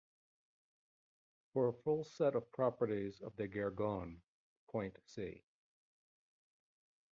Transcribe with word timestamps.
For 1.53 1.67
a 1.67 1.73
full 1.73 2.03
set 2.03 2.33
of 2.35 2.51
properties 2.51 3.21
of 3.21 3.35
the 3.35 3.47
Gergonne 3.47 4.21
point 4.67 4.97
see. 5.05 5.43